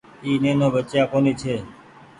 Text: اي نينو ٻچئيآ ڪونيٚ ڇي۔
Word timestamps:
اي 0.23 0.31
نينو 0.43 0.67
ٻچئيآ 0.73 1.03
ڪونيٚ 1.11 1.39
ڇي۔ 1.41 1.55